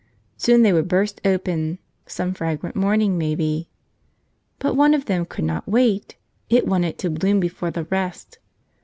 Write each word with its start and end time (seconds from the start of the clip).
Soon 0.35 0.63
they 0.63 0.73
would 0.73 0.87
burst 0.87 1.21
open— 1.23 1.77
some 2.07 2.33
fragrant 2.33 2.75
morning, 2.75 3.19
maybe. 3.19 3.69
But 4.57 4.73
one 4.75 4.95
of 4.95 5.05
them 5.05 5.27
could 5.27 5.45
not 5.45 5.69
wait; 5.69 6.15
it 6.49 6.65
wanted 6.65 6.97
to 6.97 7.11
bloom 7.11 7.39
before 7.39 7.69
the 7.69 7.83
rest. 7.83 8.39